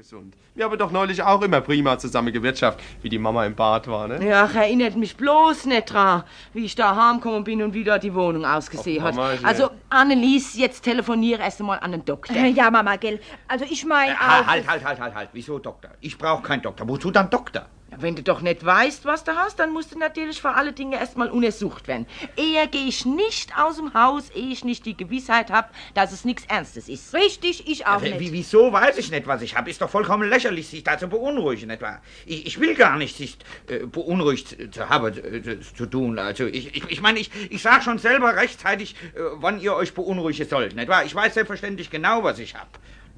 [0.00, 0.34] gesund.
[0.54, 4.08] Wir haben doch neulich auch immer prima zusammen gewirtschaftet, wie die Mama im Bad war,
[4.08, 4.26] ne?
[4.26, 8.02] Ja, ach, erinnert mich bloß nicht dran, wie ich da heimgekommen bin und wie dort
[8.02, 9.14] die Wohnung ausgesehen Ach, hat.
[9.14, 9.40] Mama, ja.
[9.42, 12.34] Also, Annelies, jetzt telefoniere erst einmal an den Doktor.
[12.34, 13.20] Äh, Ja, Mama, gell.
[13.46, 14.46] Also ich meine Äh, auch...
[14.46, 15.28] halt, halt, halt, halt, halt.
[15.34, 15.90] Wieso Doktor?
[16.00, 16.88] Ich brauche keinen Doktor.
[16.88, 17.66] Wozu dann Doktor?
[17.98, 20.96] Wenn du doch nicht weißt, was du hast, dann musst du natürlich vor alle Dinge
[20.96, 22.06] erstmal untersucht werden.
[22.36, 26.24] Eher gehe ich nicht aus dem Haus, ehe ich nicht die Gewissheit habe, dass es
[26.24, 27.12] nichts Ernstes ist.
[27.14, 28.20] Richtig, ich auch Wie, nicht.
[28.20, 29.68] wie- wieso weiß ich nicht, was ich habe?
[29.70, 32.00] Ist doch vollkommen lächerlich, sich da zu beunruhigen, nicht wahr?
[32.26, 33.36] Ich, ich will gar nicht, sich
[33.68, 36.18] äh, beunruhigt zu haben äh, zu tun.
[36.18, 39.94] Also ich, ich, ich meine, ich, ich sage schon selber rechtzeitig, äh, wann ihr euch
[39.94, 41.04] beunruhigen sollt, nicht wahr?
[41.04, 42.68] Ich weiß selbstverständlich genau, was ich habe.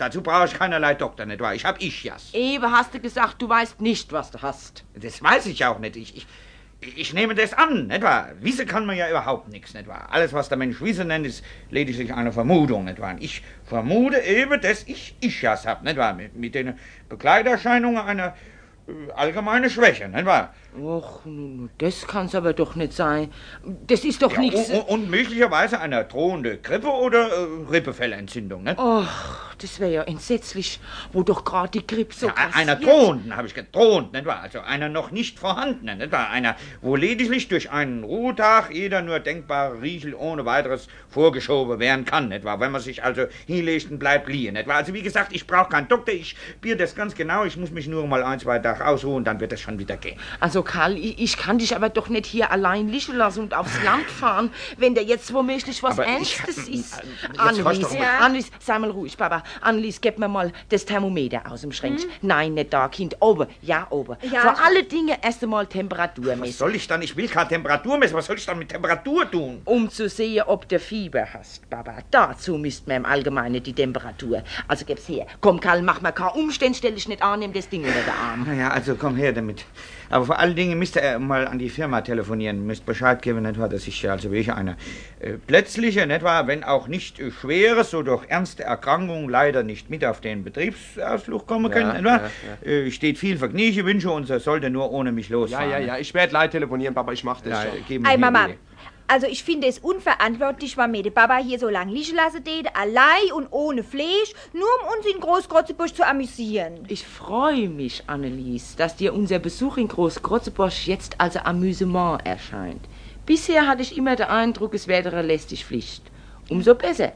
[0.02, 1.54] Dazu brauche ich keinerlei Doktor, nicht wahr?
[1.54, 2.34] Ich habe Ischias.
[2.34, 4.82] Eben hast du gesagt, du weißt nicht, was du hast.
[4.96, 5.94] Das weiß ich auch nicht.
[5.94, 6.26] Ich, ich,
[6.96, 8.30] ich nehme das an, nicht wahr?
[8.40, 10.08] Wissen kann man ja überhaupt nichts, nicht wahr?
[10.10, 13.14] Alles, was der Mensch Wissen nennt, ist lediglich eine Vermutung, nicht wahr?
[13.20, 16.14] Ich vermute eben, dass ich Ischias habe, nicht wahr?
[16.14, 16.76] Mit, mit den
[17.08, 18.34] Begleiterscheinungen einer
[18.88, 20.54] äh, allgemeinen Schwäche, nicht wahr?
[20.80, 21.20] Och,
[21.78, 23.30] das kann's aber doch nicht sein.
[23.86, 24.70] Das ist doch Ja, nichts.
[24.70, 28.78] und, und möglicherweise eine drohende Grippe oder äh, Rippefellentzündung, nicht?
[28.78, 29.06] Och,
[29.58, 30.80] das wäre ja entsetzlich,
[31.12, 34.40] wo doch gerade die Grippe so Ja, einer drohenden, habe ich gedroht, nicht wahr?
[34.40, 36.30] Also einer noch nicht vorhandenen, nicht wahr?
[36.30, 42.30] Einer, wo lediglich durch einen Ruhetag jeder nur denkbare Riechel ohne weiteres vorgeschoben werden kann,
[42.30, 42.60] nicht wahr?
[42.60, 44.76] Wenn man sich also hinlegt und bleibt liegen, nicht wahr?
[44.76, 47.86] Also wie gesagt, ich brauche keinen Doktor, ich bier das ganz genau, ich muss mich
[47.86, 50.18] nur mal ein, zwei Tage ausruhen, dann wird das schon wieder gehen.
[50.40, 53.82] Also Karl, ich, ich kann dich aber doch nicht hier allein liegen lassen und aufs
[53.84, 56.68] Land fahren, wenn da jetzt womöglich was Aber ich- Ernstes ist.
[57.28, 58.06] Jetzt Annelies, mal.
[58.20, 59.42] Annelies, sei mal ruhig, Papa.
[59.60, 62.08] Annelies, gib mir mal das Thermometer aus dem Schränkchen.
[62.10, 62.16] Hm?
[62.22, 63.16] Nein, nicht da, Kind.
[63.20, 64.16] Oben, ja, oben.
[64.30, 67.02] Ja, Vor ich- alle Dinge erst einmal Temperatur Was messen, soll ich dann?
[67.02, 69.62] Ich will keine Temperatur messen, was soll ich dann mit Temperatur tun?
[69.64, 71.96] um zu sehen, ob du Fieber hast, Papa.
[72.10, 74.42] Dazu misst man im Allgemeinen die Temperatur.
[74.68, 75.26] Also gib's her.
[75.40, 78.10] Komm, Karl, mach mal keinen Umständ, stell dich nicht an, nimm das Ding unter den
[78.10, 78.46] Arm.
[78.62, 79.64] Naja, also komm her damit.
[80.08, 83.58] Aber vor allen Dingen müsst ihr mal an die Firma telefonieren, müsst Bescheid geben, nicht
[83.58, 84.76] wahr, dass ich also welche eine
[85.20, 89.90] äh, plötzliche, nicht wahr, wenn auch nicht äh, schwere, so doch ernste Erkrankung leider nicht
[89.90, 92.30] mit auf den Betriebsausflug kommen Ja, können, nicht wahr?
[92.64, 95.70] ja, Äh, steht viel Vergnügen, Wünsche und er sollte nur ohne mich Ja, losfahren.
[95.70, 97.84] ja, ja, ich werde leid telefonieren, Papa, ich mach das Ja, schon.
[97.88, 98.48] geben Ey, Sie Mama.
[99.12, 102.74] Also ich finde es unverantwortlich, weil mir der Papa hier so lange liegen lassen tät,
[102.74, 106.86] allein und ohne Fleisch, nur um uns in Großkrotzebusch zu amüsieren.
[106.88, 112.80] Ich freue mich, Annelies, dass dir unser Besuch in Großkrotzebusch jetzt als Amüsement erscheint.
[113.26, 116.10] Bisher hatte ich immer den Eindruck, es wäre lästig Pflicht.
[116.48, 117.12] Umso besser.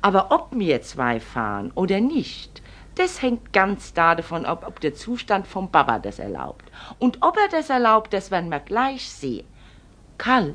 [0.00, 2.62] Aber ob wir zwei fahren oder nicht,
[2.94, 6.70] das hängt ganz davon ab, ob der Zustand vom Papa das erlaubt.
[7.00, 9.44] Und ob er das erlaubt, das werden wir gleich sehen.
[10.18, 10.54] Karl,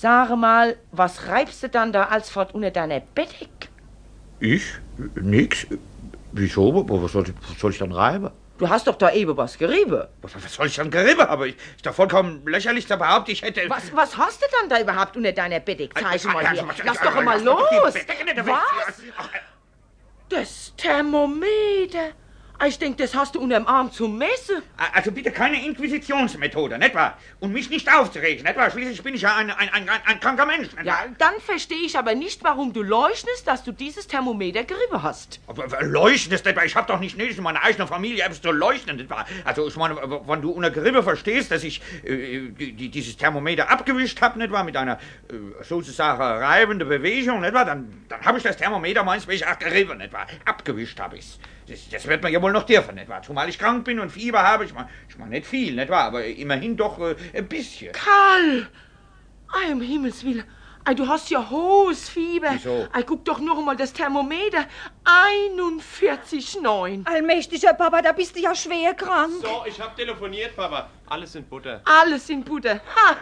[0.00, 3.68] sage mal, was reibst du dann da als fort unter deiner Bettdecke?
[4.40, 4.64] Ich?
[5.14, 5.66] Nix?
[6.32, 6.88] Wieso?
[6.88, 8.30] Was soll, ich- was soll ich dann reiben?
[8.58, 10.04] Du hast doch da eben was gerieben.
[10.20, 11.44] Was, was soll ich dann gerieben haben?
[11.44, 13.62] Ich, ist doch vollkommen lächerlich zu behaupten, ich hätte...
[13.68, 15.94] Was, was hast du dann da überhaupt unter deiner Bettdecke?
[15.98, 16.68] Zeig mal hier.
[16.68, 17.94] Also, Lass doch mal los.
[17.94, 18.62] Was?
[19.16, 19.28] Ach,
[20.28, 22.10] Das Thermometer.
[22.66, 24.62] Ich denk, das hast du unterm Arm zum Messen.
[24.92, 27.16] Also bitte keine Inquisitionsmethode, nicht wahr?
[27.40, 28.70] Und mich nicht aufzuregen, nicht wahr?
[28.70, 31.06] Schließlich bin ich ja ein, ein, ein, ein, kranker Mensch, nicht Ja, wahr?
[31.16, 35.40] dann verstehe ich aber nicht, warum du leuchtest, dass du dieses Thermometer gerieben hast.
[35.46, 36.64] Aber ist nicht wahr?
[36.66, 39.26] Ich habe doch nicht nötig, in meiner eigenen Familie etwas zu leuchten, nicht wahr?
[39.44, 43.70] Also ich meine, wenn du unter Gerippe verstehst, dass ich äh, die, die, dieses Thermometer
[43.70, 44.64] abgewischt habe, nicht wahr?
[44.64, 44.98] Mit einer
[45.28, 47.64] äh, sozusagen reibenden Bewegung, nicht wahr?
[47.64, 50.26] Dann, dann habe ich das Thermometer meins ich auch gerieben, nicht wahr?
[50.44, 51.38] Abgewischt habe ich's.
[51.70, 53.22] Das, das wird man ja wohl noch dürfen, nicht wahr?
[53.22, 54.64] Zumal ich krank bin und Fieber habe.
[54.64, 56.04] Ich meine, ich mein nicht viel, nicht wahr?
[56.04, 57.92] Aber immerhin doch äh, ein bisschen.
[57.92, 58.68] Karl!
[59.52, 60.44] Ei, um Himmels Willen.
[60.84, 62.50] Ei, du hast ja hohes Fieber.
[62.54, 62.88] Wieso?
[62.92, 64.66] Ei, guck doch nur mal das Thermometer.
[65.04, 67.06] 41,9.
[67.06, 69.34] Allmächtiger Papa, da bist du ja schwer krank.
[69.40, 70.90] So, ich hab telefoniert, Papa.
[71.10, 71.80] Alles in Butter.
[71.84, 72.74] Alles in Butter.
[72.74, 73.16] Ha!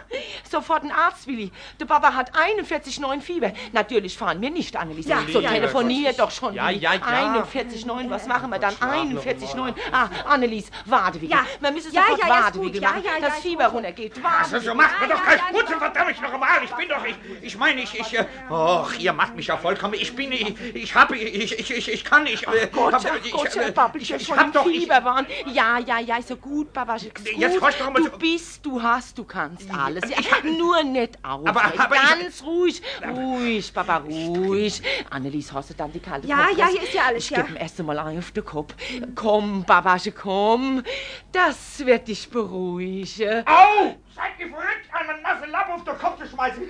[0.49, 1.51] Sofort ein Arzt, Willi.
[1.79, 3.51] Der Papa hat 41,9 Fieber.
[3.71, 5.07] Natürlich fahren wir nicht, Annelies.
[5.07, 6.53] Ja, so ja, telefonier doch schon.
[6.53, 6.79] Ja, Willi.
[6.81, 7.43] ja, ja.
[7.43, 8.75] 41,9, was machen wir dann?
[8.75, 9.73] schlaf noch 41,9.
[9.91, 11.31] Ah, Annelies, warte, Willi.
[11.31, 11.45] Ja.
[11.59, 12.61] Wir müssen Ja, sofort ja, warte.
[12.61, 13.73] Willi, Ja, machen, ja, ja, dass Fieber gut.
[13.73, 14.23] runtergeht.
[14.23, 14.75] Warte, Also Willi.
[14.75, 15.77] macht mir doch Putzen, ja.
[15.79, 16.63] verdammt noch einmal.
[16.63, 19.95] Ich bin doch, ich, ich meine, ich, ich, äh, och, ihr macht mich ja vollkommen.
[19.95, 23.15] Ich bin, ich, ich hab, ich, ich, ich, ich kann, ich, äh, Gott, hab, ach
[23.23, 25.25] ich, Gott, äh, Herr Babbel, ich, ich, ich schon hab im doch, ich, Fieber waren.
[25.47, 27.27] Ja, ja, ja, ist so gut, Papa, ist gut.
[27.35, 30.03] Jetzt horch doch mal du bist, du hast, du kannst alles.
[30.09, 31.45] Ja, Ich hab- nur nicht auf.
[31.47, 34.81] Aber- aber ich- Ganz ruhig, ruhig, Papa, ruhig.
[35.09, 37.41] Annelies, hast du dann die kalte Ja, ja, hier ist ja alles, Ich ja.
[37.41, 38.73] geb ihm erst einmal ein auf den Kopf.
[39.15, 40.83] Komm, Babasche, komm.
[41.31, 43.43] Das wird dich beruhigen.
[43.45, 43.95] Au!
[44.15, 46.61] Seid ihr verrückt, einen nassen Lappen auf den Kopf zu schmeißen?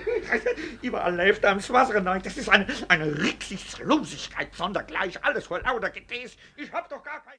[0.82, 2.22] Überall läuft einem das Wasser hinein.
[2.22, 5.22] Das ist eine, eine Rücksichtslosigkeit sondergleich.
[5.24, 6.36] Alles vor lauter Getäß.
[6.56, 7.22] Ich hab doch gar kein...